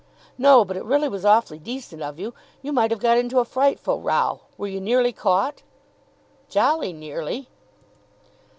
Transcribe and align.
"No, 0.35 0.65
but 0.65 0.77
it 0.77 0.83
really 0.83 1.07
was 1.07 1.25
awfully 1.25 1.59
decent 1.59 2.01
of 2.01 2.17
you. 2.19 2.33
You 2.63 2.73
might 2.73 2.89
have 2.89 2.99
got 2.99 3.19
into 3.19 3.37
a 3.37 3.45
frightful 3.45 4.01
row. 4.01 4.41
Were 4.57 4.65
you 4.65 4.81
nearly 4.81 5.11
caught?" 5.13 5.61
"Jolly 6.49 6.91
nearly." 6.91 7.49